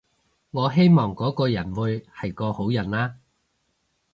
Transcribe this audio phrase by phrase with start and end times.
[0.49, 3.17] 我希望嗰個人會係個好人啦